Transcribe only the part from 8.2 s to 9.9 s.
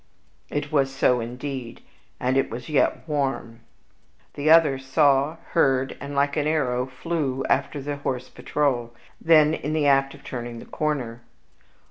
patrol, then in the